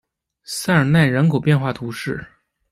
[0.43, 2.25] 塞尔奈人口变化图示